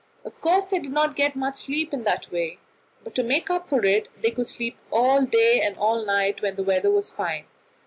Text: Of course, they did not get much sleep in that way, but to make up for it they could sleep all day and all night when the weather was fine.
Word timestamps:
Of 0.25 0.41
course, 0.41 0.65
they 0.65 0.79
did 0.79 0.91
not 0.91 1.15
get 1.15 1.35
much 1.35 1.57
sleep 1.57 1.93
in 1.93 2.05
that 2.05 2.31
way, 2.31 2.57
but 3.03 3.13
to 3.13 3.23
make 3.23 3.51
up 3.51 3.67
for 3.69 3.85
it 3.85 4.07
they 4.23 4.31
could 4.31 4.47
sleep 4.47 4.75
all 4.89 5.23
day 5.27 5.61
and 5.61 5.77
all 5.77 6.03
night 6.03 6.41
when 6.41 6.55
the 6.55 6.63
weather 6.63 6.89
was 6.89 7.11
fine. 7.11 7.45